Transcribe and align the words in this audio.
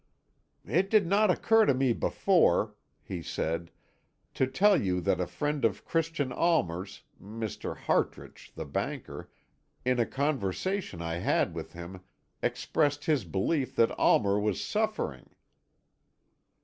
"It 0.65 0.89
did 0.89 1.05
not 1.05 1.29
occur 1.29 1.67
to 1.67 1.75
me 1.75 1.93
before," 1.93 2.73
he 3.03 3.21
said, 3.21 3.69
"to 4.33 4.47
tell 4.47 4.75
you 4.81 4.99
that 4.99 5.21
a 5.21 5.27
friend 5.27 5.63
of 5.63 5.85
Christian 5.85 6.31
Almer's 6.33 7.03
Mr. 7.21 7.77
Hartrich, 7.77 8.51
the 8.55 8.65
banker 8.65 9.29
in 9.85 9.99
a 9.99 10.07
conversation 10.07 11.03
I 11.03 11.17
had 11.17 11.53
with 11.53 11.73
him, 11.73 12.01
expressed 12.41 13.05
his 13.05 13.25
belief 13.25 13.75
that 13.75 13.91
Almer 13.91 14.39
was 14.39 14.59
suffering." 14.59 15.29